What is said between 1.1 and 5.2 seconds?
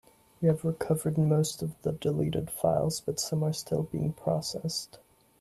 most of the deleted files, but some are still being processed.